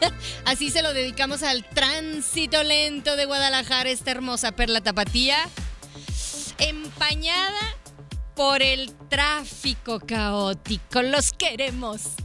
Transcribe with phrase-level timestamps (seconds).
[0.44, 5.48] Así se lo dedicamos al tránsito lento de Guadalajara, esta hermosa perla tapatía.
[6.58, 7.76] Empañada
[8.34, 11.02] por el tráfico caótico.
[11.02, 12.02] Los queremos.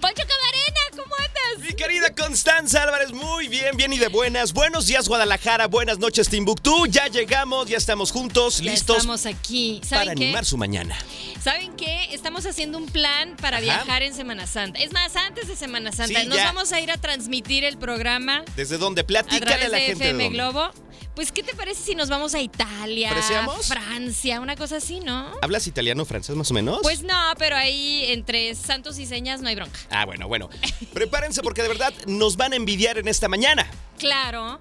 [0.00, 1.31] Poncho Camarena, ¿cómo andas?
[1.60, 4.52] Mi querida Constanza Álvarez, muy bien, bien y de buenas.
[4.52, 6.86] Buenos días Guadalajara, buenas noches Timbuktu.
[6.86, 9.80] Ya llegamos, ya estamos juntos, Ya listos Estamos aquí.
[9.88, 10.24] para ¿Saben qué?
[10.24, 10.96] animar su mañana.
[11.42, 12.14] ¿Saben qué?
[12.14, 13.64] Estamos haciendo un plan para Ajá.
[13.64, 14.78] viajar en Semana Santa.
[14.80, 16.20] Es más, antes de Semana Santa.
[16.20, 16.44] Sí, Nos ya.
[16.46, 19.04] vamos a ir a transmitir el programa ¿Desde dónde?
[19.04, 20.04] Platícale a la de gente.
[20.10, 20.38] FM de dónde.
[20.38, 20.70] Globo.
[21.14, 23.66] Pues, ¿qué te parece si nos vamos a Italia, ¿Freseamos?
[23.66, 25.30] Francia, una cosa así, no?
[25.42, 26.78] ¿Hablas italiano, francés más o menos?
[26.82, 29.78] Pues no, pero ahí entre santos y señas no hay bronca.
[29.90, 30.48] Ah, bueno, bueno.
[30.94, 33.66] Prepárense porque de verdad nos van a envidiar en esta mañana.
[33.98, 34.58] Claro.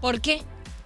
[0.00, 0.42] ¿Por qué?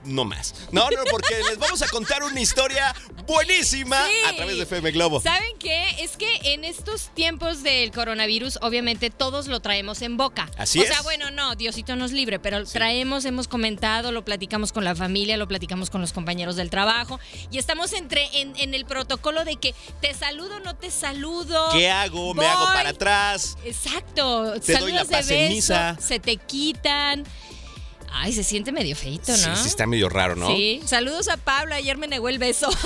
[0.06, 0.54] No más.
[0.72, 2.94] No, no, porque les vamos a contar una historia
[3.26, 4.12] buenísima Sí.
[4.28, 5.20] a través de FM Globo.
[5.20, 5.84] ¿Saben qué?
[6.02, 10.48] Es que en estos tiempos del coronavirus, obviamente todos lo traemos en boca.
[10.56, 10.88] Así o es.
[10.88, 15.36] sea, bueno, no, Diosito nos libre, pero traemos, hemos comentado, lo platicamos con la familia,
[15.36, 17.18] lo platicamos con los compañeros del trabajo
[17.50, 21.68] y estamos entre en, en el protocolo de que te saludo, no te saludo.
[21.72, 22.32] ¿Qué hago?
[22.34, 23.56] ¿Me hago para atrás?
[23.64, 24.54] Exacto.
[24.60, 25.96] Te doy la Saludos de en beso, misa.
[26.00, 27.24] Se te quitan.
[28.18, 29.56] Ay, se siente medio feito, Sí, ¿no?
[29.56, 30.48] sí, está medio raro, ¿no?
[30.48, 32.68] Sí, saludos a Pablo, ayer me negó el beso.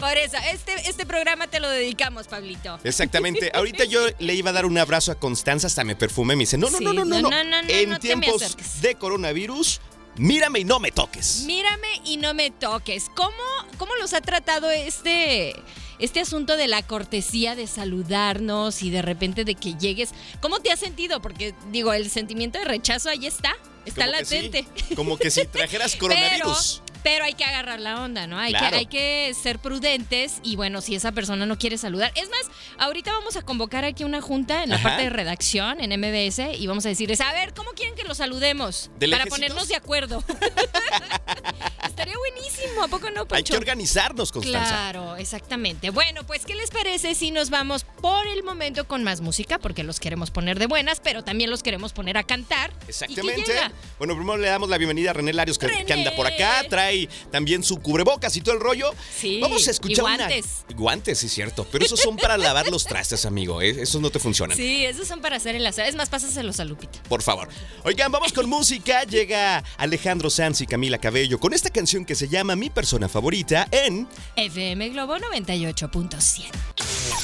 [0.00, 2.78] Por eso, este, este programa te lo dedicamos, Pablito.
[2.84, 3.50] Exactamente.
[3.54, 6.36] Ahorita yo le iba a dar un abrazo a Constanza, hasta me perfumé.
[6.36, 7.44] Me dice, no, no, Sí, no, no, no, no, no.
[7.44, 9.80] no, En no tiempos de coronavirus,
[10.16, 11.42] mírame y no me toques.
[11.44, 13.06] Mírame y no me toques.
[13.14, 13.36] ¿Cómo,
[13.76, 15.54] cómo los ha tratado este,
[15.98, 20.10] este asunto de la cortesía de saludarnos y de repente de que llegues?
[20.40, 21.20] ¿Cómo te has sentido?
[21.20, 23.54] Porque digo, el sentimiento de rechazo ahí está,
[23.84, 24.66] está Como que sí, latente.
[24.94, 26.82] como que si trajeras coronavirus.
[27.08, 28.38] Pero, hay que agarrar la onda, ¿no?
[28.38, 28.70] Hay, Claro.
[28.70, 32.12] que, hay que ser prudentes y bueno, si esa persona no quiere saludar.
[32.14, 34.90] Es más, ahorita vamos a convocar aquí una junta en la Ajá.
[34.90, 38.18] parte de redacción, en MBS, y vamos a decirles, a ver, ¿cómo quieren que los
[38.18, 38.90] saludemos?
[38.98, 40.22] ¿De Para ponernos de acuerdo.
[41.86, 44.68] Estaría buenísimo, ¿a poco no, Hay que organizarnos, Constanza.
[44.68, 45.90] Claro, exactamente.
[45.90, 49.58] Bueno, pues, ¿qué les parece si nos vamos por el momento con más música?
[49.58, 52.70] Porque los queremos poner de buenas, pero también los queremos poner a cantar.
[52.70, 53.52] ¿Y qué Exactamente.
[53.98, 55.86] Bueno, primero le damos la bienvenida a René Larios, que, René.
[55.86, 56.64] que anda por acá.
[56.68, 56.97] Trae
[57.30, 58.90] también su cubrebocas y todo el rollo.
[59.16, 60.46] Sí, Vamos a escuchar y guantes.
[60.68, 60.76] una.
[60.78, 61.66] Guantes, sí, cierto.
[61.70, 63.62] Pero esos son para lavar los trastes, amigo.
[63.62, 63.76] ¿eh?
[63.82, 64.56] Esos no te funcionan.
[64.56, 65.88] Sí, esos son para hacer el asado.
[65.88, 66.98] Es más, pásaselos a Lupita.
[67.08, 67.48] Por favor.
[67.84, 69.04] Oigan, vamos con música.
[69.04, 73.68] Llega Alejandro Sanz y Camila Cabello con esta canción que se llama Mi persona favorita
[73.70, 76.44] en FM Globo 98.7.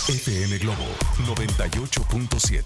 [0.09, 0.85] FM Globo
[1.27, 2.63] 98.7.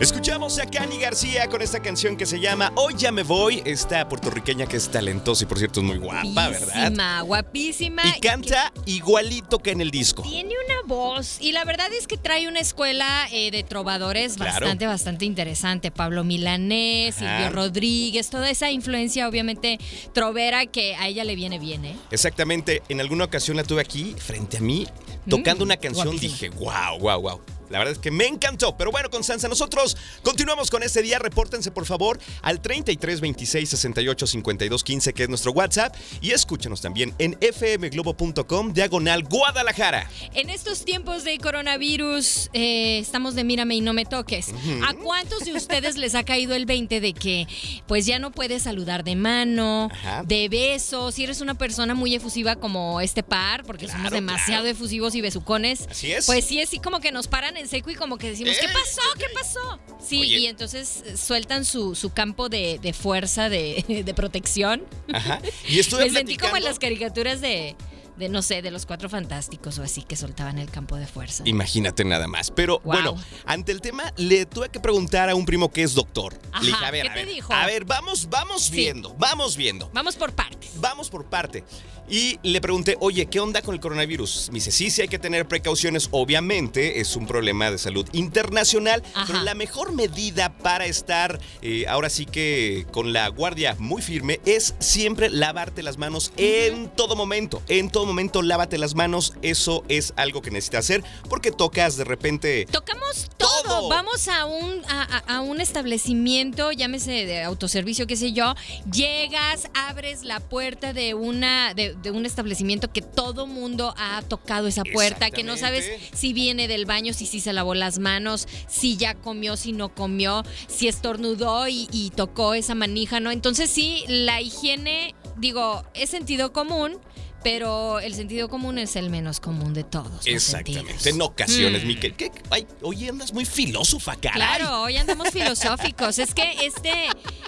[0.00, 3.62] Escuchamos a Cani García con esta canción que se llama Hoy ya me voy.
[3.66, 6.64] Esta puertorriqueña que es talentosa y por cierto es muy guapa, ¿verdad?
[6.90, 8.02] Guapísima, guapísima.
[8.16, 10.22] Y canta igualito que en el disco.
[10.22, 14.52] Tiene una voz y la verdad es que trae una escuela eh, de trovadores Claro.
[14.52, 15.90] bastante, bastante interesante.
[15.90, 17.36] Pablo Milanés, Ajá.
[17.36, 19.78] Silvio Rodríguez, toda esa influencia obviamente
[20.14, 21.96] trovera que a ella le viene bien, ¿eh?
[22.10, 24.86] Exactamente, en alguna ocasión la tuve aquí frente a mí
[25.28, 26.06] tocando Mm, una canción.
[26.08, 26.32] guapísima.
[26.32, 27.40] Dije, wow, wow, wow.
[27.72, 28.76] La verdad es que me encantó.
[28.76, 31.18] Pero bueno, Constanza, nosotros continuamos con este día.
[31.18, 35.96] Repórtense, por favor, al 33 26 68 52 15, que es nuestro WhatsApp.
[36.20, 40.10] Y escúchenos también en fmglobo.com, diagonal Guadalajara.
[40.34, 44.50] En estos tiempos de coronavirus, eh, estamos de mírame y no me toques.
[44.86, 47.46] ¿A cuántos de ustedes les ha caído el 20 de que
[47.86, 50.24] pues ya no puedes saludar de mano, Ajá.
[50.24, 51.14] de besos?
[51.14, 54.68] Si eres una persona muy efusiva como este par, porque somos demasiado claro.
[54.76, 55.86] efusivos y besucones.
[55.90, 56.26] Así es.
[56.26, 58.72] Pues sí, así como que nos paran en seco y como que decimos, ¿qué ¡Ey!
[58.72, 59.00] pasó?
[59.18, 59.80] ¿Qué pasó?
[60.04, 60.38] Sí, Oye.
[60.40, 64.84] y entonces eh, sueltan su, su campo de, de fuerza, de, de protección.
[65.12, 65.40] Ajá.
[65.68, 67.76] Y estuve Me sentí como en platicando- las caricaturas de,
[68.16, 71.42] de no sé, de los cuatro fantásticos o así que soltaban el campo de fuerza.
[71.46, 72.50] Imagínate nada más.
[72.50, 72.92] Pero Wow.
[72.92, 73.16] bueno,
[73.46, 76.38] ante el tema le tuve que preguntar a un primo que es doctor.
[76.52, 77.52] Ajá, le dije, a ver, ¿qué a te ver, dijo?
[77.52, 78.76] a ver, vamos, vamos Sí.
[78.76, 79.90] viendo, vamos viendo.
[79.94, 80.72] Vamos por partes.
[80.76, 81.64] Vamos por parte.
[82.12, 84.50] Y le pregunté, oye, ¿qué onda con el coronavirus?
[84.50, 86.10] Me dice, sí, sí hay que tener precauciones.
[86.10, 89.24] Obviamente es un problema de salud internacional, Ajá.
[89.26, 94.40] pero la mejor medida para estar eh, ahora sí que con la guardia muy firme
[94.44, 97.62] es siempre lavarte las manos en todo momento.
[97.68, 99.32] En todo momento lávate las manos.
[99.40, 102.66] Eso es algo que necesitas hacer porque tocas de repente...
[102.70, 103.52] Tocamos todo.
[103.62, 103.88] Todo.
[103.88, 108.54] Vamos a un, a, un establecimiento, llámese de autoservicio, qué sé yo.
[108.92, 114.66] Llegas, abres la puerta de una de, de un establecimiento que todo mundo ha tocado
[114.66, 118.46] esa puerta, que no sabes si viene del baño, si sí se lavó las manos,
[118.68, 123.30] si ya comió, si no comió, si estornudó y, y tocó esa manija, ¿no?
[123.30, 126.98] Entonces sí, la higiene, digo, es sentido común.
[127.42, 130.26] Pero el sentido común es el menos común de todos.
[130.26, 131.08] Exactamente.
[131.10, 131.86] En ocasiones, Mm.
[131.86, 132.14] Miquel.
[132.14, 132.30] ¿qué?
[132.50, 134.36] Ay, oye, andas muy filósofa, caray.
[134.36, 136.18] Claro, hoy andamos filosóficos.
[136.18, 136.92] Es que este,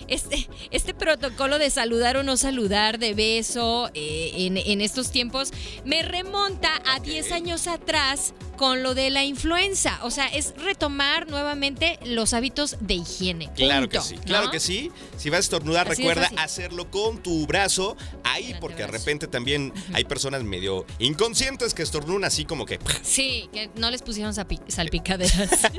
[0.08, 5.50] este, este protocolo de saludar o no saludar, de beso, eh, en, en estos tiempos,
[5.84, 9.98] me remonta a 10 años atrás con lo de la influenza.
[10.02, 13.50] O sea, es retomar nuevamente los hábitos de higiene.
[13.54, 14.22] Claro que sí, ¿no?
[14.22, 14.90] claro que sí.
[15.16, 19.72] Si vas a estornudar, Así recuerda hacerlo con tu brazo ahí, porque de repente también
[19.92, 22.78] hay personas medio inconscientes que estornudan así como que.
[23.02, 25.50] Sí, que no les pusieron salpicaderas.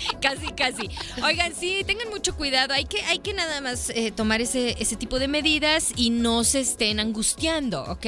[0.20, 0.90] casi, casi.
[1.24, 2.74] Oigan, sí, tengan mucho cuidado.
[2.74, 6.44] Hay que, hay que nada más eh, tomar ese, ese tipo de medidas y no
[6.44, 8.06] se estén angustiando, ¿ok?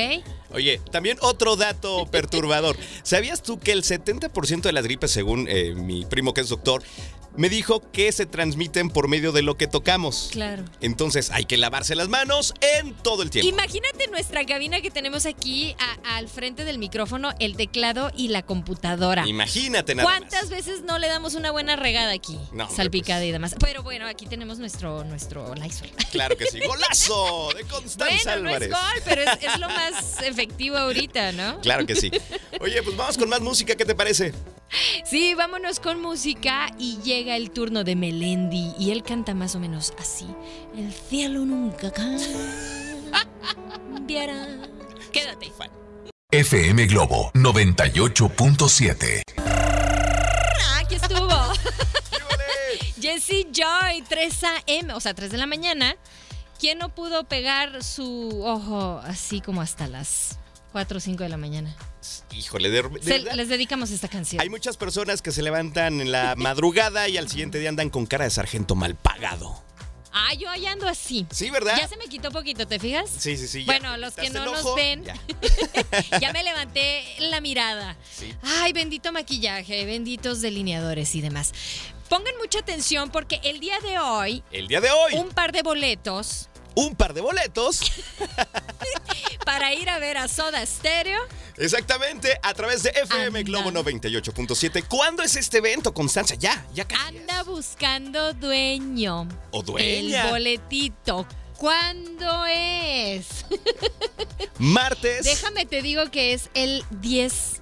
[0.52, 2.76] Oye, también otro dato perturbador.
[3.02, 6.82] ¿Sabías tú que el 70% de las gripes, según eh, mi primo que es doctor,
[7.36, 10.28] me dijo que se transmiten por medio de lo que tocamos?
[10.32, 10.64] Claro.
[10.80, 13.48] Entonces hay que lavarse las manos en todo el tiempo.
[13.48, 18.42] Imagínate nuestra cabina que tenemos aquí a- al frente del micrófono, el teclado y la
[18.42, 19.26] computadora.
[19.26, 20.50] Imagínate nada ¿Cuántas más.
[20.50, 22.38] veces no le damos una buena regada aquí?
[22.52, 23.28] No, hombre, Salpicada pues.
[23.28, 23.54] y demás.
[23.60, 25.90] Pero bueno, aquí tenemos nuestro, nuestro Lysol.
[26.10, 26.60] Claro que sí.
[26.66, 27.48] ¡Golazo!
[27.56, 28.70] De Constanza Bueno, no es Álvarez.
[28.70, 31.60] gol, pero es, es lo más efectivo ahorita, ¿no?
[31.60, 32.10] Claro que sí.
[32.60, 34.32] Oye, pues vamos con más música, ¿qué te parece?
[35.04, 39.60] Sí, vámonos con música y llega el turno de Melendi y él canta más o
[39.60, 40.26] menos así.
[40.76, 41.92] El cielo nunca
[43.90, 44.46] cambiará.
[45.12, 45.52] Quédate.
[46.30, 49.22] FM Globo 98.7.
[49.38, 51.28] Ah, aquí estuvo.
[53.00, 55.96] Jesse Joy, 3 a.m., o sea, 3 de la mañana.
[56.58, 60.38] ¿Quién no pudo pegar su ojo así como hasta las
[60.72, 61.76] 4 o 5 de la mañana?
[62.32, 64.40] Híjole, de, de Se- verdad, les dedicamos esta canción.
[64.40, 68.06] Hay muchas personas que se levantan en la madrugada y al siguiente día andan con
[68.06, 69.62] cara de sargento mal pagado.
[70.14, 71.26] Ah, yo ahí ando así.
[71.30, 71.74] Sí, ¿verdad?
[71.78, 73.08] Ya se me quitó poquito, ¿te fijas?
[73.08, 73.64] Sí, sí, sí.
[73.64, 75.04] Bueno, los que ¿Quitaste no nos ven.
[75.04, 75.16] Ya.
[76.20, 77.96] Ya me levanté la mirada.
[78.14, 78.34] Sí.
[78.42, 81.52] Ay, bendito maquillaje, benditos delineadores y demás.
[82.10, 85.62] Pongan mucha atención porque el día de hoy, El día de hoy, un par de
[85.62, 87.80] boletos un par de boletos.
[89.44, 91.20] para ir a ver a Soda Stereo.
[91.56, 93.42] Exactamente, a través de FM Anda.
[93.42, 94.84] Globo 98.7.
[94.88, 96.34] ¿Cuándo es este evento, Constanza?
[96.34, 97.18] Ya, ya casi.
[97.18, 99.28] Anda buscando dueño.
[99.50, 100.24] O dueña.
[100.24, 101.26] El boletito.
[101.56, 103.44] ¿Cuándo es?
[104.58, 105.24] Martes.
[105.24, 107.60] Déjame te digo que es el 10.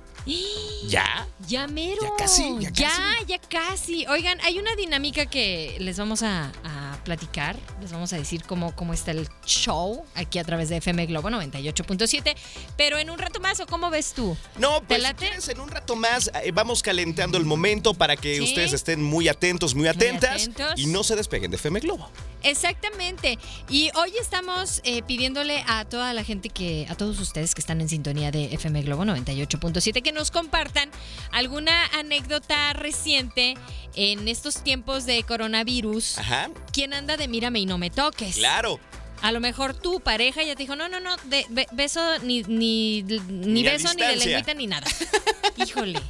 [0.87, 1.27] Ya.
[1.49, 2.01] Ya mero.
[2.03, 3.27] Ya casi, ya Ya, casi.
[3.27, 4.07] ya casi.
[4.07, 7.57] Oigan, hay una dinámica que les vamos a, a platicar.
[7.81, 11.29] Les vamos a decir cómo, cómo está el show aquí a través de FM Globo
[11.31, 12.35] 98.7.
[12.77, 14.37] Pero en un rato más, ¿o cómo ves tú?
[14.59, 18.17] No, ¿Te pues si quieres, en un rato más eh, vamos calentando el momento para
[18.17, 18.41] que Sí.
[18.43, 20.75] ustedes estén muy atentos, muy atentas atentos.
[20.77, 22.11] y no se despeguen de FM Globo.
[22.43, 23.39] Exactamente.
[23.69, 27.81] Y hoy estamos eh, pidiéndole a toda la gente que, a todos ustedes que están
[27.81, 30.91] en sintonía de FM Globo 98.7, que nos compartan
[31.33, 33.55] alguna anécdota reciente
[33.95, 36.19] en estos tiempos de coronavirus.
[36.19, 38.37] Ajá, ¿Quién anda de mírame y no me toques?
[38.37, 38.79] claro.
[39.23, 42.43] A lo mejor tu pareja ya te dijo, no, no, no, de, be- beso, ni,
[42.45, 44.87] ni, ni, beso, ni de lengüita, ni nada.
[45.57, 46.01] Híjole.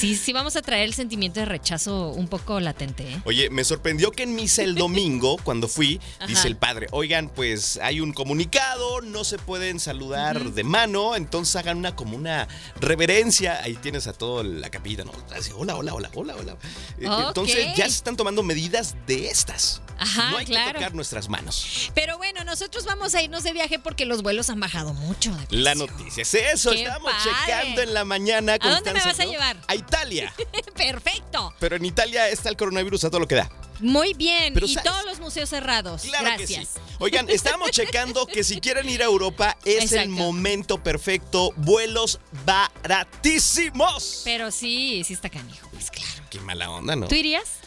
[0.00, 3.20] Sí, sí, vamos a traer el sentimiento de rechazo un poco latente, ¿eh?
[3.26, 6.26] Oye, me sorprendió que en misa el domingo, cuando fui, Ajá.
[6.26, 11.54] dice el padre, oigan, pues hay un comunicado, no se pueden saludar de mano, entonces
[11.56, 13.60] hagan una como una reverencia.
[13.62, 15.12] Ahí tienes a toda la capilla, ¿no?
[15.36, 16.56] Así, hola, hola, hola, hola, hola.
[16.98, 17.06] Eh.
[17.28, 19.82] Entonces ya se están tomando medidas de estas.
[19.98, 20.68] Ajá, no hay claro.
[20.68, 21.90] que tocar nuestras manos.
[21.94, 25.30] Pero bueno, nosotros vamos a irnos de viaje porque los vuelos han bajado mucho.
[25.36, 26.70] de La noticia es eso.
[26.70, 27.30] ¡Qué Estamos padre!
[27.44, 28.54] checando en la mañana.
[28.54, 29.30] ¿A dónde me Constanza, vas a ¿no?
[29.30, 29.56] llevar?
[29.90, 30.32] Italia.
[30.76, 31.52] Perfecto.
[31.58, 33.50] Pero en Italia está el coronavirus a todo lo que da.
[33.80, 34.54] Muy bien.
[34.54, 34.90] Pero y ¿sabes?
[34.90, 36.02] todos los museos cerrados.
[36.02, 36.48] Claro Gracias.
[36.48, 36.80] que sí.
[37.00, 41.52] Oigan, estamos checando que si quieren ir a Europa es el momento perfecto.
[41.56, 44.22] Vuelos baratísimos.
[44.24, 46.22] Pero sí, sí está canijo, pues claro.
[46.30, 47.08] Qué mala onda, ¿no?
[47.08, 47.58] ¿Tú irías?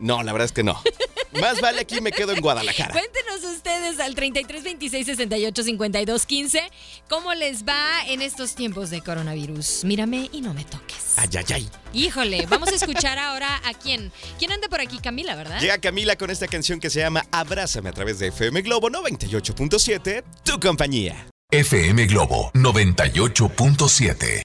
[0.00, 0.80] No, la verdad es que no.
[1.32, 2.92] Más vale aquí me quedo en Guadalajara.
[2.92, 6.70] Cuéntenos ustedes al 33 26 68 52 15
[7.08, 9.84] cómo les va en estos tiempos de coronavirus.
[9.84, 11.14] Mírame y no me toques.
[11.16, 11.68] Ay, ay, ay.
[11.92, 14.10] Híjole, vamos a escuchar ahora a quién.
[14.38, 14.98] ¿Quién anda por aquí?
[14.98, 15.60] Camila, ¿verdad?
[15.60, 20.24] Llega Camila con esta canción que se llama Abrázame a través de FM Globo 98.7,
[20.44, 21.26] tu compañía.
[21.52, 24.42] FM Globo 98.7.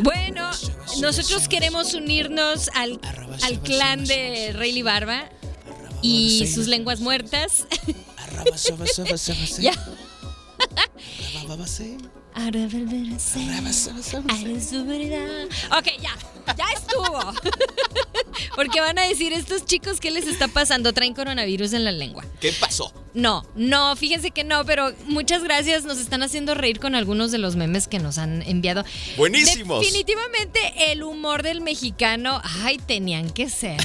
[0.00, 0.15] Bueno,
[1.00, 3.00] nosotros queremos unirnos al,
[3.42, 5.30] al clan de Rayleigh Barba
[6.02, 7.66] y sus lenguas muertas.
[9.62, 9.72] Ya.
[15.78, 16.14] Ok, ya,
[16.56, 17.06] ya estuvo.
[18.54, 20.92] Porque van a decir, estos chicos, ¿qué les está pasando?
[20.92, 22.24] Traen coronavirus en la lengua.
[22.40, 22.92] ¿Qué pasó?
[23.14, 25.84] No, no, fíjense que no, pero muchas gracias.
[25.84, 28.84] Nos están haciendo reír con algunos de los memes que nos han enviado.
[29.16, 29.80] Buenísimos.
[29.80, 30.60] Definitivamente
[30.92, 33.78] el humor del mexicano, ay, tenían que ser.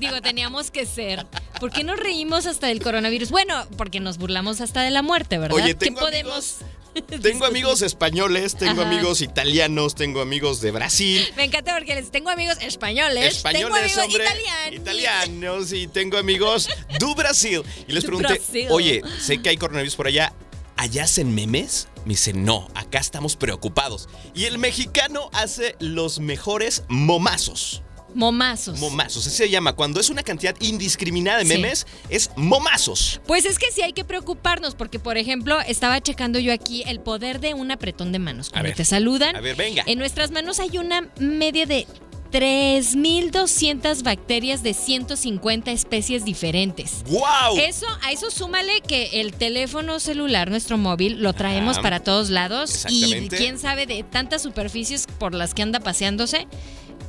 [0.00, 1.26] Digo, teníamos que ser.
[1.60, 3.30] ¿Por qué nos reímos hasta del coronavirus?
[3.30, 5.62] Bueno, porque nos burlamos hasta de la muerte, ¿verdad?
[5.62, 6.56] Oye, ¿Qué podemos?
[7.22, 8.90] Tengo amigos españoles, tengo Ajá.
[8.90, 11.26] amigos italianos, tengo amigos de Brasil.
[11.36, 14.74] Me encanta porque les tengo amigos españoles, Españoles, tengo amigos hombre, italianos.
[14.74, 16.68] italianos y tengo amigos
[16.98, 17.62] du Brasil.
[17.88, 20.32] Y les pregunté, oye, sé que hay coronavirus por allá,
[20.76, 21.88] ¿allá hacen memes?
[22.04, 24.08] Me dice, no, acá estamos preocupados.
[24.34, 27.82] Y el mexicano hace los mejores momazos.
[28.14, 28.78] Momazos.
[28.78, 29.72] Momazos, así se llama.
[29.74, 31.54] Cuando es una cantidad indiscriminada de Sí.
[31.54, 33.20] memes, es momazos.
[33.26, 37.00] Pues es que sí hay que preocuparnos, porque por ejemplo, estaba checando yo aquí el
[37.00, 38.50] poder de un apretón de manos.
[38.50, 38.76] Cuando ver.
[38.76, 39.82] te saludan, A ver, venga.
[39.86, 41.86] en nuestras manos hay una media de
[42.32, 47.02] 3.200 bacterias de 150 especies diferentes.
[47.10, 47.58] ¡Wow!
[47.58, 52.86] Eso, a eso súmale que el teléfono celular, nuestro móvil, lo traemos para todos lados
[52.88, 56.46] y quién sabe de tantas superficies por las que anda paseándose,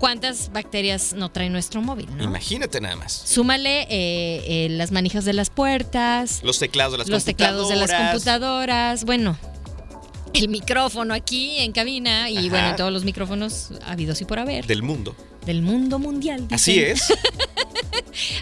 [0.04, 2.26] cuántas bacterias no trae nuestro móvil, ¿no?
[2.26, 3.14] Imagínate nada más.
[3.14, 7.78] Súmale eh, eh, las manijas de las puertas, Los teclados de las los teclados de
[7.78, 9.00] las computadoras.
[9.00, 9.38] computadoras, bueno,
[10.34, 12.50] el micrófono aquí en cabina y Ajá.
[12.50, 15.16] bueno, todos los micrófonos habidos y por haber Del mundo.
[15.46, 16.48] Del mundo mundial.
[16.52, 17.12] Así es.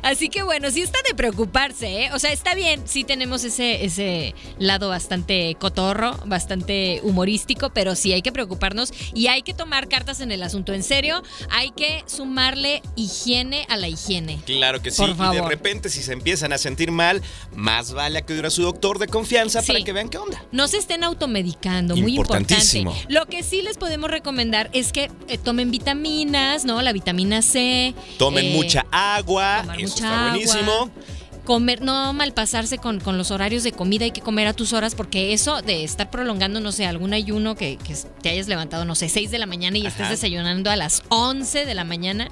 [0.03, 2.09] Así que bueno, sí está de preocuparse, ¿eh?
[2.13, 8.11] O sea, está bien, sí tenemos ese, ese lado bastante cotorro, bastante humorístico, pero sí
[8.11, 10.73] hay que preocuparnos y hay que tomar cartas en el asunto.
[10.73, 14.39] En serio, hay que sumarle higiene a la higiene.
[14.45, 14.97] Claro que sí.
[14.97, 15.49] Por Y de favor.
[15.49, 17.21] repente, si se empiezan a sentir mal,
[17.55, 19.71] más vale acudir a su doctor de confianza Sí.
[19.71, 20.43] para que vean qué onda.
[20.51, 22.55] No se estén automedicando, muy importante.
[23.07, 26.81] Lo que sí les podemos recomendar es que eh, tomen vitaminas, ¿no?
[26.81, 27.93] La vitamina C.
[28.17, 29.61] Tomen eh, mucha agua.
[29.61, 30.29] Eso mucha está agua.
[30.31, 30.91] buenísimo.
[31.43, 34.93] Comer, no malpasarse con, con los horarios de comida, hay que comer a tus horas,
[34.93, 38.93] porque eso de estar prolongando, no sé, algún ayuno que, que te hayas levantado, no
[38.93, 42.29] sé, 6 de la mañana y estés desayunando a las 11 de la mañana,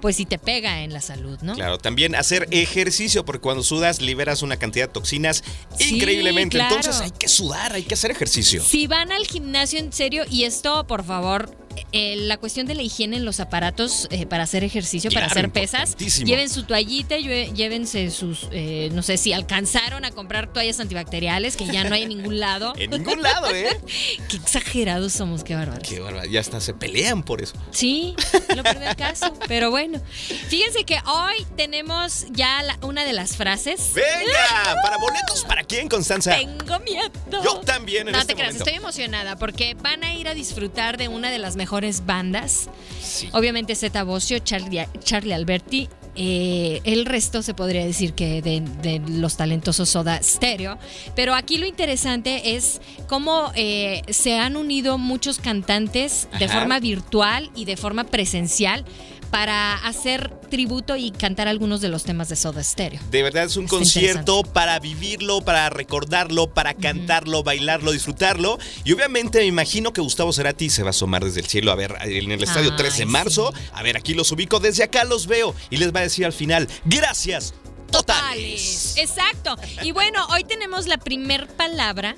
[0.00, 1.54] pues sí te pega en la salud, ¿no?
[1.54, 5.42] Claro, también hacer ejercicio, porque cuando sudas liberas una cantidad de toxinas
[5.76, 6.56] Sí, increíblemente.
[6.56, 6.76] claro.
[6.76, 8.62] Entonces hay que sudar, hay que hacer ejercicio.
[8.62, 11.52] Si van al gimnasio en serio, y esto, por favor,
[11.92, 15.50] eh, la cuestión de la higiene en los aparatos eh, para hacer ejercicio, para hacer
[15.50, 21.56] pesas, lleven su toallita, llévense sus, eh, no sé si alcanzaron a comprar toallas antibacteriales,
[21.56, 22.72] que ya no hay en ningún lado.
[22.82, 23.68] En ningún lado, ¿eh?
[24.28, 25.86] Qué exagerados somos, qué bárbaros.
[25.88, 27.54] Qué bárbaro, ya hasta se pelean por eso.
[27.70, 28.14] Sí,
[28.56, 29.32] lo peor del caso.
[29.46, 30.00] Pero bueno,
[30.48, 33.92] fíjense que hoy tenemos ya la- una de las frases.
[33.94, 34.76] ¡Venga!
[34.82, 36.36] ¿Para boletos para quién, Constanza?
[36.36, 37.10] Tengo miedo.
[37.44, 38.64] Yo también en no este te creas, momento.
[38.70, 42.68] estoy emocionada porque van a ir a disfrutar de una de las mejores bandas.
[43.00, 43.28] Sí.
[43.32, 45.88] Obviamente Zeta Bosio, Charlie, Charlie Alberti.
[46.14, 50.76] eh, el resto se podría decir que de, de los talentosos Soda Stereo.
[51.14, 57.50] Pero aquí lo interesante es cómo eh, se han unido muchos cantantes de forma virtual
[57.54, 58.84] y de forma presencial
[59.32, 63.00] para hacer tributo y cantar algunos de los temas de Soda Stereo.
[63.10, 68.58] De verdad es un Está concierto para vivirlo, para recordarlo, para cantarlo, bailarlo, disfrutarlo.
[68.84, 71.76] Y obviamente me imagino que Gustavo Cerati se va a asomar desde el cielo a
[71.76, 73.10] ver en el estadio Ay, 13 de sí.
[73.10, 73.54] marzo.
[73.72, 75.54] A ver, aquí los ubico, desde acá los veo.
[75.70, 77.54] Y les va a decir al final, gracias.
[77.90, 78.96] Totales.
[78.98, 79.56] Exacto.
[79.82, 82.16] Y bueno, hoy tenemos la primer palabra.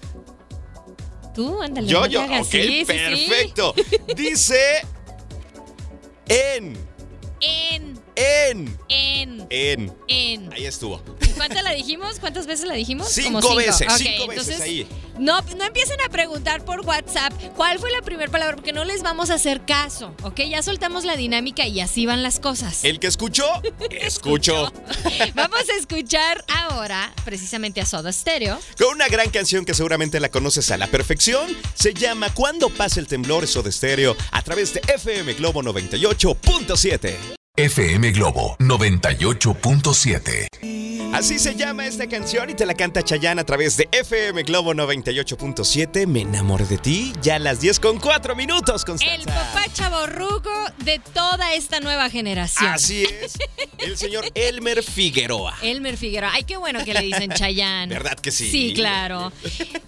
[1.32, 1.86] Tú, ándale.
[1.86, 2.84] Yo, no yo, ok, Sí, sí, sí.
[2.84, 3.72] perfecto.
[4.16, 4.84] Dice
[6.28, 6.76] en,
[7.46, 8.78] En En.
[8.88, 9.46] En.
[9.50, 9.92] En.
[10.08, 10.52] En.
[10.52, 11.02] Ahí estuvo.
[11.20, 12.20] ¿Y ¿Cuántas la dijimos?
[12.20, 13.08] ¿Cuántas veces la dijimos?
[13.08, 14.86] Cinco Como veces, cinco veces entonces, ahí.
[15.18, 19.02] No, no empiecen a preguntar por WhatsApp cuál fue la primera palabra, porque no les
[19.02, 20.40] vamos a hacer caso, ¿ok?
[20.48, 22.84] Ya soltamos la dinámica y así van las cosas.
[22.84, 23.46] El que escuchó,
[23.90, 24.72] escuchó.
[25.34, 28.58] Vamos a escuchar ahora precisamente a Soda Stereo.
[28.78, 31.48] Con una gran canción que seguramente la conoces a la perfección.
[31.74, 37.43] Se llama Cuando pasa el temblor, eso de estéreo, a través de FM Globo 98.7.
[37.56, 40.48] FM Globo 98.7.
[41.14, 44.74] Así se llama esta canción y te la canta Chayanne a través de FM Globo
[44.74, 46.08] 98.7.
[46.08, 49.14] Me enamoré de ti, ya a las 10 con 4 minutos, Constanza.
[49.14, 52.72] El papá chaborruco de toda esta nueva generación.
[52.72, 53.38] Así es,
[53.78, 55.54] el señor Elmer Figueroa.
[55.62, 56.32] Elmer Figueroa.
[56.34, 57.94] Ay, qué bueno que le dicen Chayanne.
[57.94, 58.50] ¿Verdad que sí?
[58.50, 59.32] Sí, claro.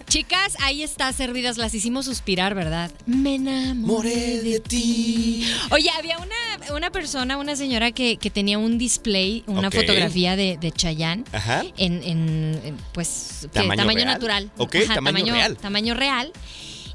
[0.06, 1.56] Chicas, ahí está, servidas.
[1.56, 2.92] Las hicimos suspirar, ¿verdad?
[3.06, 5.52] Me enamoré de ti.
[5.70, 10.58] Oye, había una, una persona, una señora que, que tenía un display, una fotografía de,
[10.58, 11.25] de Chayanne.
[11.32, 11.64] Ajá.
[11.76, 13.48] En, pues.
[13.52, 14.50] ¿Tamaño natural.
[14.58, 15.56] Ok, tamaño real.
[15.56, 16.32] Tamaño real.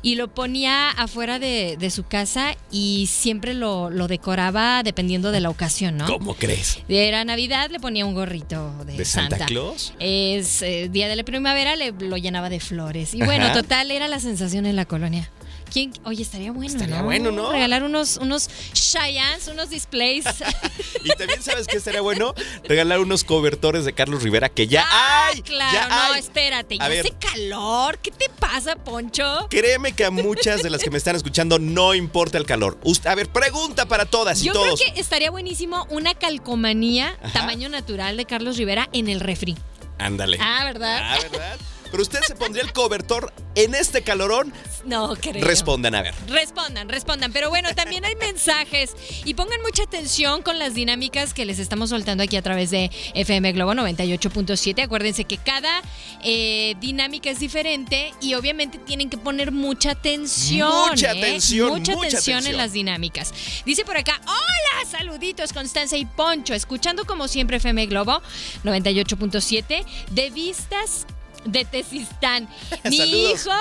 [0.04, 5.42] Y lo ponía afuera de, de su casa y siempre lo, lo decoraba dependiendo de
[5.42, 6.08] la ocasión, ¿no?
[6.08, 6.80] ¿Cómo crees?
[6.90, 9.94] Era Navidad, le ponía un gorrito de, ¿De Santa Claus?
[10.00, 13.14] Es eh, día de la primavera, le lo llenaba de flores.
[13.14, 13.54] Y bueno, Ajá.
[13.54, 15.30] total, era la sensación en la colonia.
[15.72, 15.94] ¿Quién?
[16.04, 17.04] Oye, estaría bueno, Estaría ¿no?
[17.06, 17.52] bueno, ¿no?
[17.52, 20.26] Regalar unos, unos Cheyennes, unos displays.
[21.04, 22.36] Y también sabes que estaría bueno
[22.66, 25.42] regalar unos cobertores de Carlos Rivera que ya Ah, hay.
[25.42, 26.20] Claro, ya no, hay.
[26.20, 26.76] espérate.
[26.76, 27.00] A Ya ver.
[27.08, 27.98] hace calor.
[27.98, 29.48] ¿Qué te pasa, Poncho?
[29.50, 32.78] Créeme que a muchas de las que me están escuchando no importa el calor.
[33.06, 34.80] A ver, pregunta para todas y Yo todos.
[34.80, 37.34] creo que estaría buenísimo una calcomanía Ajá.
[37.34, 39.58] tamaño natural de Carlos Rivera en el refri.
[39.98, 40.38] Ándale.
[40.40, 41.00] Ah, ¿verdad?
[41.02, 41.58] Ah, ¿verdad?
[41.92, 44.54] Pero usted se pondría el cobertor en este calorón.
[44.86, 45.44] No creo.
[45.46, 46.16] Respondan, a ver.
[46.28, 47.32] Respondan, respondan.
[47.34, 48.96] Pero bueno, también hay mensajes.
[49.26, 52.90] Y pongan mucha atención con las dinámicas que les estamos soltando aquí a través de
[53.14, 54.84] FM Globo 98.7.
[54.84, 55.82] Acuérdense que cada
[56.24, 60.90] eh, dinámica es diferente y obviamente tienen que poner mucha atención.
[60.92, 61.20] Mucha ¿eh?
[61.20, 62.54] atención, Mucha mucha atención atención.
[62.54, 63.34] en las dinámicas.
[63.66, 66.54] Dice por acá, hola, saluditos Constanza y Poncho.
[66.54, 68.22] Escuchando como siempre FM Globo
[68.64, 71.06] 98.7 de vistas
[71.46, 72.48] de Tesistán.
[72.90, 73.42] Mi Saludos.
[73.46, 73.52] hijo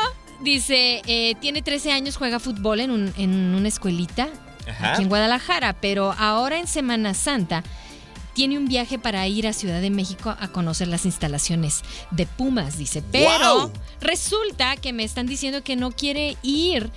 [0.43, 4.29] dice, eh, tiene 13 años, juega fútbol en, un- en una escuelita
[4.69, 4.93] Ajá.
[4.95, 7.63] aquí en Guadalajara, pero ahora en Semana Santa
[8.33, 12.79] tiene un viaje para ir a Ciudad de México a conocer las instalaciones de Pumas,
[12.79, 13.03] dice.
[13.11, 16.91] Pero resulta que me están diciendo que no quiere ir,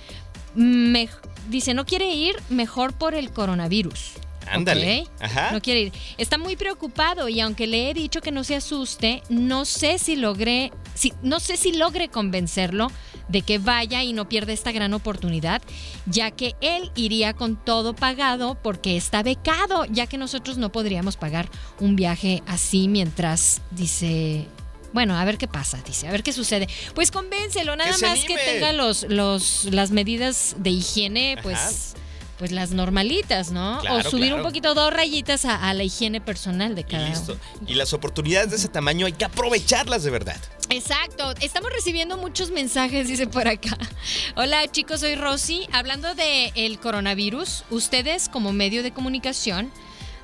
[0.56, 1.10] mej-
[1.50, 4.12] dice, no quiere ir mejor por el coronavirus.
[4.48, 5.06] Ándale.
[5.52, 5.92] No quiere ir.
[6.18, 10.16] Está muy preocupado y aunque le he dicho que no se asuste, no sé si
[10.16, 12.90] logré, si, no sé si logre convencerlo
[13.28, 15.62] de que vaya y no pierda esta gran oportunidad,
[16.06, 21.16] ya que él iría con todo pagado porque está becado, ya que nosotros no podríamos
[21.16, 21.48] pagar
[21.80, 24.46] un viaje así mientras dice.
[24.92, 26.68] Bueno, a ver qué pasa, dice, a ver qué sucede.
[26.94, 32.03] Pues convéncelo, nada más que tenga los, los, las medidas de higiene, pues, Ajá.
[32.38, 33.78] Pues las normalitas, ¿no?
[33.80, 34.36] Claro, o subir claro.
[34.36, 37.38] un poquito, dos rayitas a, a la higiene personal de Y cada listo.
[37.60, 37.68] uno.
[37.70, 40.36] Y las oportunidades de ese tamaño hay que aprovecharlas de verdad.
[40.70, 43.76] Exacto, estamos recibiendo muchos mensajes, dice por acá.
[44.36, 45.68] Hola chicos, soy Rosy.
[45.72, 49.70] Hablando de el coronavirus, ustedes como medio de comunicación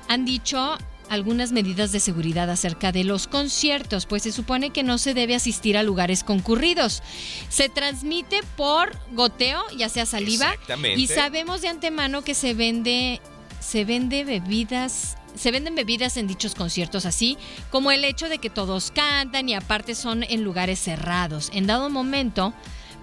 [0.09, 0.77] han dicho
[1.11, 5.35] algunas medidas de seguridad acerca de los conciertos, pues se supone que no se debe
[5.35, 7.03] asistir a lugares concurridos.
[7.49, 11.01] Se transmite por goteo, ya sea saliva, Exactamente.
[11.01, 13.19] y sabemos de antemano que se vende
[13.59, 17.37] se vende bebidas se venden bebidas en dichos conciertos así
[17.69, 21.51] como el hecho de que todos cantan y aparte son en lugares cerrados.
[21.53, 22.53] En dado momento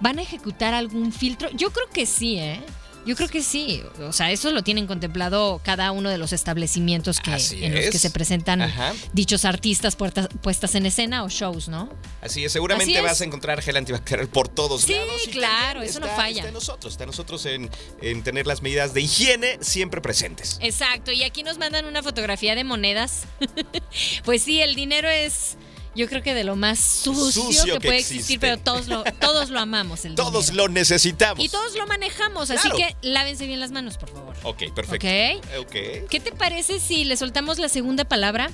[0.00, 1.50] van a ejecutar algún filtro.
[1.50, 2.60] Yo creo que sí, ¿eh?
[3.06, 3.82] Yo creo que sí.
[4.02, 7.86] O sea, eso lo tienen contemplado cada uno de los establecimientos que, Así en los
[7.86, 8.92] que se presentan Ajá.
[9.12, 11.88] dichos artistas puertas- puestas en escena o shows, ¿no?
[12.20, 13.02] Así es, seguramente Así es.
[13.02, 15.22] vas a encontrar gel antibacterial por todos Sí, lados.
[15.26, 16.36] y claro, eso no falla.
[16.36, 17.70] Está en nosotros, está en nosotros en,
[18.02, 20.58] en tener las medidas de higiene siempre presentes.
[20.60, 23.22] Exacto, y aquí nos mandan una fotografía de monedas.
[24.24, 25.56] pues sí, el dinero es,
[25.98, 28.14] yo creo que de lo más sucio, Sucio que, que puede existe.
[28.14, 30.04] existir, pero todos lo, todos lo amamos.
[30.04, 30.68] El Todos dinero.
[30.68, 31.44] lo necesitamos.
[31.44, 34.34] Y todos lo manejamos, así que lávense bien las manos, por favor.
[34.44, 35.06] Ok, perfecto.
[35.06, 35.66] Ok.
[35.66, 36.08] Ok.
[36.08, 38.50] ¿Qué te parece si le soltamos la segunda palabra?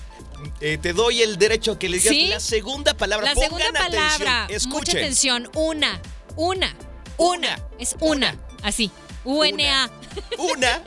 [0.61, 2.27] Eh, te doy el derecho a que le digas ¿Sí?
[2.27, 3.27] la segunda palabra.
[3.29, 4.45] La Pongan segunda palabra.
[4.45, 4.73] Atención.
[4.73, 5.51] Mucha atención.
[5.55, 6.01] Una,
[6.37, 6.75] una,
[7.19, 7.61] una.
[7.79, 8.37] Es una.
[8.63, 8.91] Así.
[9.25, 9.91] UNA.
[10.39, 10.83] Una.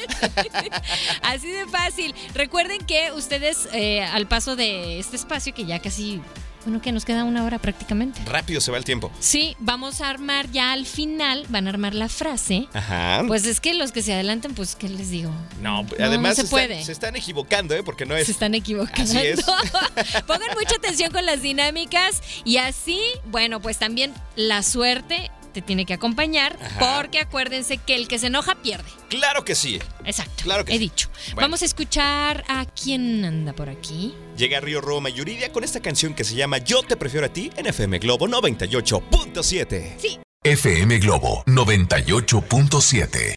[1.23, 2.13] Así de fácil.
[2.33, 6.21] Recuerden que ustedes, eh, al paso de este espacio, que ya casi
[6.67, 8.19] Bueno, que nos queda una hora prácticamente.
[8.25, 9.09] Rápido se va el tiempo.
[9.21, 12.67] Sí, vamos a armar ya al final, van a armar la frase.
[12.73, 13.23] Ajá.
[13.25, 15.31] Pues es que los que se adelantan, pues, ¿qué les digo?
[15.61, 16.83] no, no además se están- puede.
[16.83, 17.83] se están equivocando, ¿eh?
[17.83, 18.25] Porque no es.
[18.25, 19.01] Se están equivocando.
[19.01, 19.43] Así es.
[20.27, 22.99] Pongan mucha atención con las dinámicas y así,
[23.31, 26.97] bueno, pues también la suerte te tiene que acompañar Ajá.
[26.97, 28.87] porque acuérdense que el que se enoja pierde.
[29.09, 29.79] Claro que sí.
[30.05, 30.43] Exacto.
[30.43, 30.81] Claro que he sí.
[30.81, 31.09] dicho.
[31.33, 31.41] Bueno.
[31.41, 34.13] Vamos a escuchar a quién anda por aquí.
[34.37, 37.29] Llega Río Roma y Yuridia con esta canción que se llama Yo te prefiero a
[37.29, 39.95] ti en FM Globo 98.7.
[39.97, 40.19] Sí.
[40.43, 43.35] FM Globo 98.7.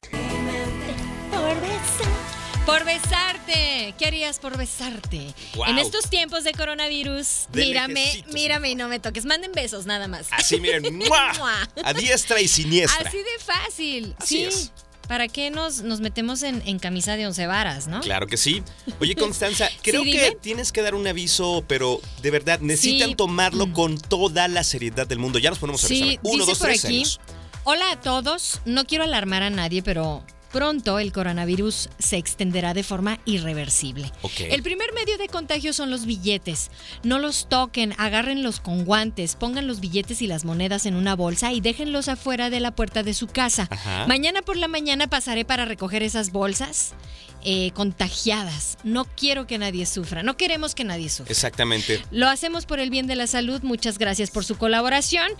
[2.67, 2.85] Por
[3.51, 3.95] besarte.
[3.99, 5.35] ¿Qué harías por besarte?
[5.67, 8.35] En estos tiempos de coronavirus, De mírame, lejecitos.
[8.35, 9.25] mírame y no me toques.
[9.25, 10.29] Manden besos nada más.
[10.31, 11.33] Así miren, ¡mua!
[11.85, 13.09] a diestra y siniestra.
[13.09, 14.15] Así de fácil.
[14.19, 14.45] Así sí.
[14.45, 14.73] es.
[15.09, 18.01] ¿Para qué nos, nos metemos en, en camisa de once varas, no?
[18.01, 18.63] Claro que sí.
[19.01, 23.15] Oye, Constanza, creo Sí, que tienes que dar un aviso, pero de verdad necesitan Sí.
[23.17, 23.73] tomarlo Mm.
[23.73, 25.41] con toda la seriedad del mundo.
[25.41, 26.21] Ya nos ponemos a Sí, avisar.
[26.23, 26.97] Uno, dice dos, por tres aquí.
[26.99, 27.21] años.
[27.65, 28.61] Hola a todos.
[28.65, 34.13] No quiero alarmar a nadie, pero pronto el coronavirus se extenderá de forma irreversible.
[34.39, 36.71] El primer medio de contagio son los billetes.
[37.03, 41.53] No los toquen, agárrenlos con guantes, pongan los billetes y las monedas en una bolsa
[41.53, 43.69] y déjenlos afuera de la puerta de su casa.
[43.71, 44.07] Ajá.
[44.07, 46.95] Mañana por la mañana pasaré para recoger esas bolsas
[47.45, 48.79] eh, contagiadas.
[48.85, 51.31] No quiero que nadie sufra, no queremos que nadie sufra.
[51.33, 52.03] Exactamente.
[52.11, 53.63] Lo hacemos por el bien de la salud.
[53.63, 55.31] Muchas gracias por su colaboración.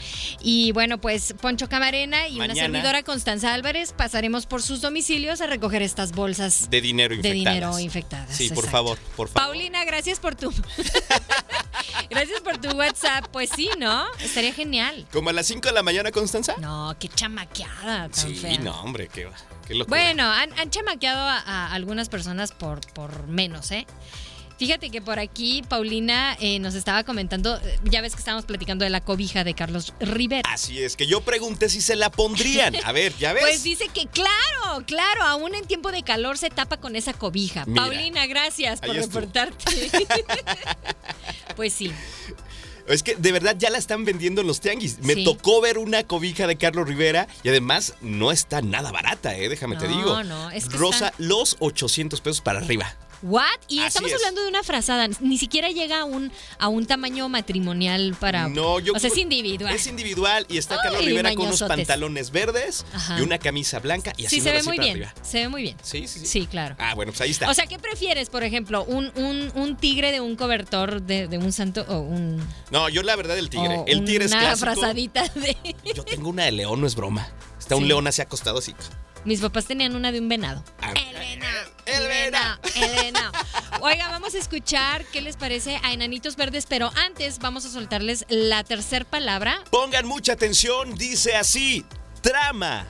[0.41, 5.47] Y bueno, pues Poncho Camarena y una servidora Constanza Álvarez pasaremos por sus domicilios a
[5.47, 7.55] recoger estas bolsas De dinero de infectadas.
[7.55, 8.37] dinero infectadas.
[8.37, 9.49] Sí, por favor, por favor.
[9.51, 10.51] Paulina, gracias por tu.
[12.11, 13.27] gracias por tu WhatsApp.
[13.33, 14.05] Pues sí, ¿no?
[14.21, 15.07] Estaría genial.
[15.13, 16.57] ¿Como a las 5 de la mañana, Constanza?
[16.59, 18.59] No, qué chamaqueada tan sí, fea.
[18.59, 19.41] no, hombre, qué, locura.
[19.89, 23.87] Bueno, han, han chamaqueado a, a algunas personas por, por menos, ¿eh?
[24.61, 28.85] Fíjate que por aquí Paulina eh, nos estaba comentando, eh, ya ves que estábamos platicando
[28.85, 30.53] de la cobija de Carlos Rivera.
[30.53, 32.77] Así es, que yo pregunté si se la pondrían.
[32.85, 33.43] A ver, ¿ya ves?
[33.43, 37.65] Pues dice que claro, claro, aún en tiempo de calor se tapa con esa cobija.
[37.65, 39.65] Mira, Paulina, gracias por reportarte.
[41.57, 41.91] pues sí.
[42.87, 44.99] Es que de verdad ya la están vendiendo en los tianguis.
[45.03, 45.25] Me Sí.
[45.25, 49.49] tocó ver una cobija de Carlos Rivera y además no está nada barata, ¿eh?
[49.49, 50.23] Déjame te No, digo.
[50.25, 52.97] no, es que Rosa los 800 pesos para arriba.
[53.23, 53.45] ¿What?
[53.69, 54.17] Y Así estamos es.
[54.17, 58.49] hablando de una frazada, ni siquiera llega a un, a un tamaño matrimonial para...
[58.49, 59.75] No, yo O sea, es individual.
[59.75, 63.19] Es individual y está Carlos Rivera con unos pantalones verdes Ajá.
[63.19, 64.93] y una camisa blanca y así sí, se ve muy bien.
[64.93, 65.15] arriba.
[65.23, 65.77] Se ve muy bien.
[65.83, 66.27] Sí, sí, sí.
[66.27, 66.77] Sí, claro.
[66.79, 67.51] Ah, bueno, pues ahí está.
[67.51, 68.85] O sea, ¿qué prefieres, por ejemplo?
[68.85, 72.43] ¿Un, un, un tigre de un cobertor de, de un santo o un...
[72.71, 73.85] no, yo la verdad el tigre.
[73.87, 74.73] el tigre es una clásico.
[74.73, 75.57] frazadita de...
[75.95, 77.29] Yo tengo una de león, no es broma.
[77.59, 78.75] Está un león así acostado así.
[79.25, 80.65] Mis papás tenían una de un venado.
[80.81, 81.43] Ah, el.
[81.91, 83.10] Oiga, vamos a
[84.41, 89.63] escuchar qué les parece a Enanitos Verdes, pero antes vamos a soltarles la tercer palabra.
[89.71, 91.85] Pongan mucha atención, dice así.
[92.21, 92.87] Trama.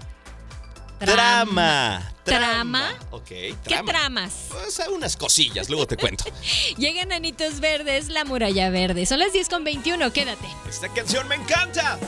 [0.98, 2.12] Trama.
[2.24, 2.94] ¿Trama?
[3.10, 3.90] Ok, ¿Qué trama.
[3.92, 4.32] tramas?
[4.50, 6.24] Pues unas cosillas, luego te cuento.
[6.76, 9.06] Llega Enanitos Verdes, la muralla verde.
[9.06, 10.46] Son las 10 con 21, quédate.
[10.68, 11.98] Esta canción me encanta.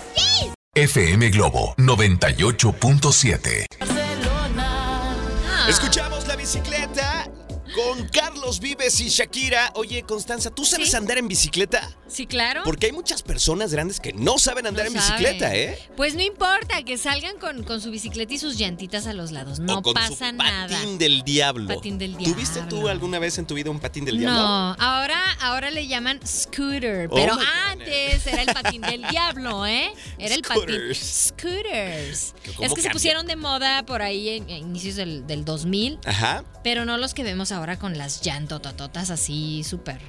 [0.75, 3.67] FM Globo 98.7.
[3.81, 5.67] Ah.
[5.69, 7.29] Escuchamos la bicicleta
[7.75, 8.07] con
[8.53, 9.73] Carlos Vives y Shakira.
[9.77, 10.97] Oye, Constanza, ¿tú sabes Sí.
[10.97, 11.91] andar en bicicleta?
[12.07, 12.61] Sí, claro.
[12.65, 15.55] Porque hay muchas personas grandes que no saben andar No en bicicleta.
[15.57, 15.79] ¿eh?
[15.97, 19.59] Pues no importa, que salgan con, con su bicicleta y sus llantitas a los lados.
[19.59, 20.69] No o con pasa su nada.
[20.69, 21.75] patín del diablo.
[21.75, 22.89] Patín del ¿Tuviste tú diablo.
[22.91, 24.39] alguna vez en tu vida un patín del diablo?
[24.39, 27.39] No, ahora, ahora le llaman scooter, Oh pero
[27.71, 29.95] antes era el patín del diablo, ¿eh?
[30.19, 30.95] Era el patín.
[30.95, 32.35] Scooters.
[32.43, 36.45] Que Es que se pusieron de moda por ahí en, inicios del, del 2000, Ajá.
[36.63, 40.01] pero no los que vemos ahora con las llantotototas así súper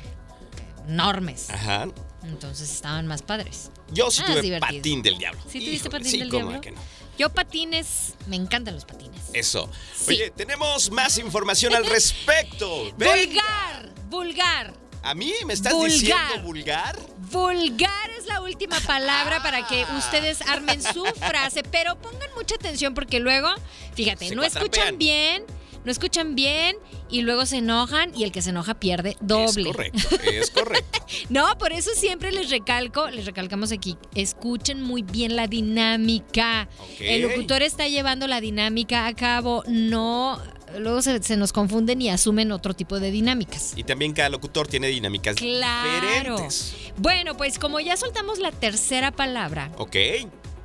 [0.88, 1.50] enormes.
[1.50, 1.88] Ajá.
[2.24, 3.70] Entonces estaban más padres.
[3.92, 5.42] Yo sí Ah, tuve patín del diablo.
[5.44, 6.62] ¿Sí tuviste Híjole, patín sí, del diablo?
[6.62, 6.82] que no.
[7.18, 9.22] Yo patines, me encantan los patines.
[9.34, 9.70] Eso.
[9.96, 10.14] Sí.
[10.16, 12.92] Oye, tenemos más información al respecto.
[12.98, 14.74] Vulgar, vulgar.
[15.04, 15.92] ¿A mí me estás Vulgar.
[15.92, 17.00] diciendo vulgar?
[17.30, 19.98] Vulgar es la última palabra para que Ah.
[19.98, 23.50] ustedes armen su frase, pero pongan mucha atención porque luego,
[23.96, 25.44] fíjate, Se no escuchan bien,
[25.86, 26.76] no escuchan bien
[27.10, 29.70] y luego se enojan y el que se enoja pierde doble.
[29.70, 31.00] Es correcto, es correcto.
[31.30, 36.68] No, por eso siempre les recalco, les recalcamos aquí, escuchen muy bien la dinámica.
[37.00, 40.40] El locutor está llevando la dinámica a cabo, no,
[40.80, 43.74] luego se, se nos confunden y asumen otro tipo de dinámicas.
[43.76, 46.36] Y también cada locutor tiene dinámicas Claro.
[46.38, 46.74] diferentes.
[46.98, 49.96] Bueno, pues como ya soltamos la tercera palabra, Ok.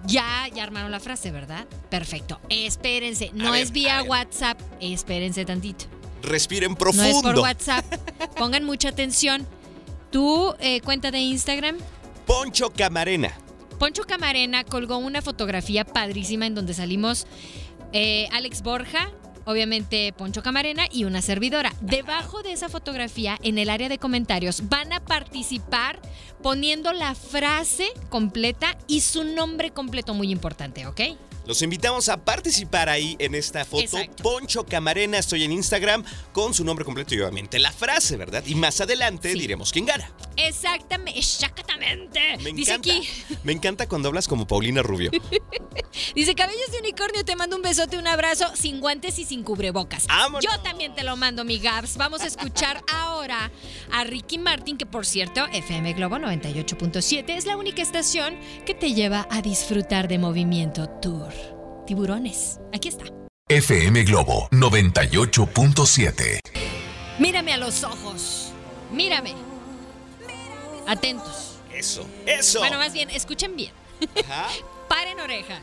[0.07, 1.67] Ya, ya armaron la frase, ¿verdad?
[1.91, 2.41] Perfecto.
[2.49, 4.03] Espérense, no es vía.
[4.03, 5.87] WhatsApp, espérense tantito.
[6.23, 7.09] Respiren No profundo.
[7.09, 7.85] es por WhatsApp.
[8.37, 9.47] Pongan mucha atención.
[10.11, 11.77] Tu eh, cuenta de Instagram,
[12.27, 13.33] Poncho Camarena.
[13.79, 17.27] Poncho Camarena colgó una fotografía padrísima en donde salimos
[17.93, 19.11] eh, Alex Borja,
[19.49, 21.73] obviamente Poncho Camarena y una servidora.
[21.81, 25.99] Debajo de esa fotografía, en el área de comentarios, van a participar
[26.43, 31.01] poniendo la frase completa y su nombre completo, muy importante, ¿ok?
[31.49, 33.83] Los invitamos a participar ahí en esta foto.
[33.83, 34.23] Exacto.
[34.23, 38.45] Poncho Camarena, estoy en Instagram con su nombre completo y obviamente la frase, ¿verdad?
[38.47, 39.39] Y más adelante Sí.
[39.39, 40.13] diremos quién gana.
[40.37, 42.37] Exactamente, exactamente.
[42.43, 43.09] Me Dice encanta, aquí,
[43.45, 45.11] me encanta cuando hablas como Paulina Rubio.
[46.15, 50.07] dice Cabellos de Unicornio, te mando un besote, un abrazo, sin guantes y sin cubrebocas.
[50.07, 50.45] ¡Vámonos!
[50.45, 51.97] Yo también te lo mando, mi Gabs.
[51.97, 53.51] Vamos a escuchar ahora
[53.91, 58.93] a Ricky Martin, que por cierto, FM Globo 98.7 es la única estación que te
[58.93, 61.38] lleva a disfrutar de Movimiento Tour.
[61.89, 63.07] Tiburones, aquí está.
[63.49, 66.39] FM Globo 98.7.
[67.19, 68.53] Mírame a los ojos.
[68.93, 69.35] Mírame.
[70.87, 71.55] Atentos.
[71.73, 72.59] Eso, eso.
[72.59, 73.73] Bueno, más bien, escuchen bien.
[74.23, 74.49] Ajá.
[74.91, 75.63] Paren oreja.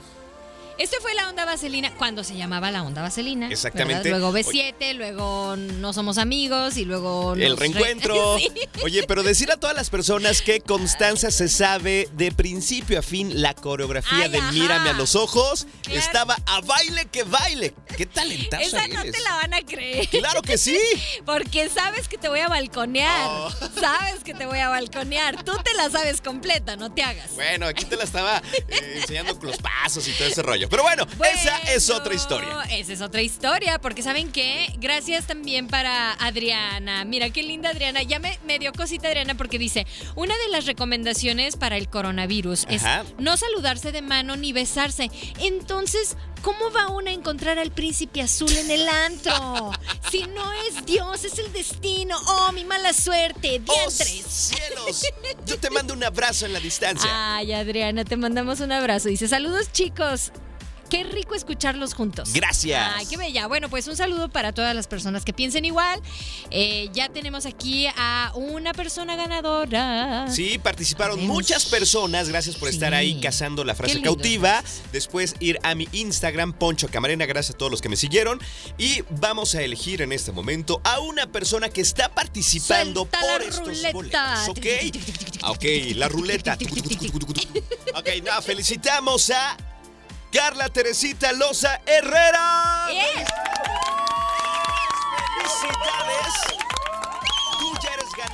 [0.77, 3.47] Esto fue la onda vaselina cuando se llamaba la onda vaselina.
[3.49, 4.09] Exactamente.
[4.11, 4.19] ¿verdad?
[4.31, 7.33] Luego B7, luego no somos amigos y luego.
[7.35, 8.37] El re- reencuentro.
[8.45, 8.49] Sí.
[8.83, 13.41] Oye, pero decir a todas las personas que Constanza se sabe de principio a fin
[13.41, 14.51] la coreografía Ay, de ajá.
[14.51, 15.67] Mírame a los ojos.
[15.83, 15.99] Claro.
[15.99, 17.73] Estaba a baile que baile.
[17.97, 19.13] Qué talentazo Esa no eres.
[19.15, 20.07] te la van a creer.
[20.09, 20.77] Claro que sí.
[21.25, 23.27] Porque sabes que te voy a balconear.
[23.29, 23.49] Oh.
[23.79, 25.43] Sabes que te voy a balconear.
[25.43, 27.31] Tú te la sabes completa, no te hagas.
[27.35, 30.64] Bueno, aquí te la estaba eh, enseñando con los pasos y todo ese rollo.
[30.69, 32.63] Pero bueno, esa es otra historia.
[32.69, 34.73] Esa es otra historia, porque ¿saben qué?
[34.77, 37.05] Gracias también para Adriana.
[37.05, 38.01] Mira qué linda Adriana.
[38.03, 42.65] Ya me, me dio cosita Adriana porque dice, una de las recomendaciones para el coronavirus
[42.65, 43.01] Ajá.
[43.01, 45.09] es no saludarse de mano ni besarse.
[45.39, 49.71] Entonces, ¿cómo va uno a encontrar al príncipe azul en el antro?
[50.11, 52.17] si no es Dios, es el destino.
[52.27, 53.61] Oh, mi mala suerte.
[53.67, 54.23] ¡Oh, Diantres.
[54.27, 55.03] cielos!
[55.45, 57.09] Yo te mando un abrazo en la distancia.
[57.35, 59.09] Ay, Adriana, te mandamos un abrazo.
[59.09, 60.31] Dice, saludos chicos.
[60.95, 62.31] Qué rico escucharlos juntos.
[62.33, 62.89] Gracias.
[62.95, 63.47] Ay, qué bella.
[63.47, 66.01] Bueno, pues un saludo para todas las personas que piensen igual.
[66.51, 70.27] Eh, ya tenemos aquí a una persona ganadora.
[70.29, 72.29] Sí, participaron muchas personas.
[72.29, 72.75] Gracias por Sí.
[72.75, 74.63] estar ahí cazando la frase lindo, cautiva.
[74.93, 77.25] Después ir a mi Instagram, Poncho Camarena.
[77.25, 78.39] Gracias a todos los que me siguieron.
[78.77, 83.41] Y vamos a elegir en este momento a una persona que está participando Suelta por
[83.41, 83.91] la estos ruleta.
[83.93, 84.49] boletos.
[84.49, 84.65] ¿Ok?
[85.41, 85.63] Ah, Ok,
[85.95, 86.57] la ruleta.
[87.95, 89.55] ok, no, felicitamos a
[90.35, 92.89] Carla Teresita Loza Herrera.
[92.91, 93.25] Yes.
[95.37, 96.74] ¡Felicidades!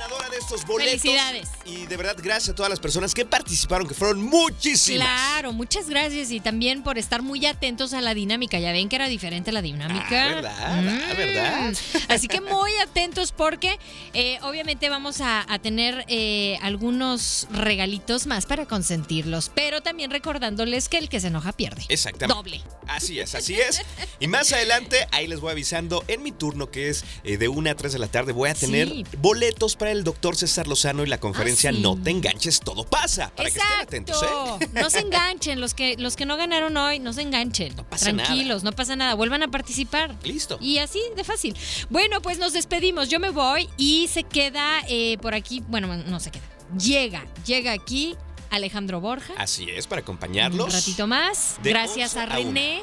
[0.02, 1.00] Ganadora de estos boletos.
[1.00, 1.48] Felicidades.
[1.64, 5.06] Y de verdad, gracias a todas las personas que participaron, que fueron muchísimas.
[5.06, 8.58] Claro, muchas gracias y también por estar muy atentos a la dinámica.
[8.58, 10.24] Ya ven que era diferente la dinámica.
[10.24, 10.54] Ah, ¿verdad?
[10.58, 11.74] Ah, ¿verdad?
[12.08, 13.78] Así que muy atentos porque
[14.12, 20.88] eh, obviamente vamos a, a tener eh, algunos regalitos más para consentirlos, pero también recordándoles
[20.88, 21.84] que el que se enoja pierde.
[21.88, 22.34] Exactamente.
[22.34, 22.60] Doble.
[22.88, 23.82] Así es, así es.
[24.18, 27.70] Y más adelante, ahí les voy avisando, en mi turno, que es eh, de 1
[27.70, 29.04] a 3 de la tarde, voy a tener Sí.
[29.18, 31.80] boletos para el doctor César Lozano y la conferencia Ah, sí.
[31.80, 33.30] No te enganches, todo pasa.
[33.34, 34.68] Para que estén atentos, ¿eh?
[34.72, 37.76] No se enganchen, los que, los que no ganaron hoy, no se enganchen.
[37.76, 39.14] No pasa Tranquilos, no pasa nada.
[39.14, 40.14] Vuelvan a participar.
[40.24, 40.58] Listo.
[40.60, 41.56] Y así de fácil.
[41.90, 43.08] Bueno, pues nos despedimos.
[43.08, 45.62] Yo me voy y se queda eh, por aquí.
[45.68, 46.42] Bueno, no se queda.
[46.78, 48.16] Llega, llega aquí
[48.50, 49.34] Alejandro Borja.
[49.36, 50.66] Así es, para acompañarlos.
[50.66, 51.56] Un ratito más.
[51.62, 52.26] De Gracias 11 a.
[52.26, 52.82] René.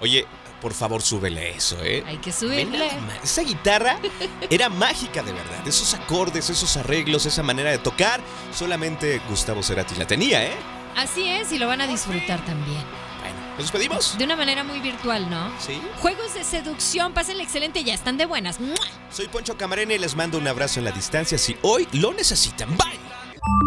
[0.00, 0.26] Oye,
[0.60, 2.02] por favor, súbele eso, ¿eh?
[2.06, 2.88] Hay que subirle.
[3.22, 3.98] Esa guitarra
[4.50, 5.66] era mágica de verdad.
[5.66, 8.20] Esos acordes, esos arreglos, esa manera de tocar,
[8.52, 10.56] solamente Gustavo Cerati la tenía, ¿eh?
[10.96, 12.82] Así es, y lo van a disfrutar también.
[13.20, 14.18] Bueno, ¿nos despedimos?
[14.18, 15.52] De una manera muy virtual, ¿no?
[15.60, 15.80] Sí.
[16.00, 18.58] Juegos de seducción, pásenle excelente, ya están de buenas.
[18.58, 18.76] ¡Mua!
[19.10, 22.68] Soy Poncho Camarena y les mando un abrazo en la distancia si hoy lo necesitan.
[22.76, 22.98] Bye.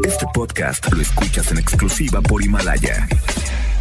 [0.03, 3.07] Este podcast lo escuchas en exclusiva por Himalaya.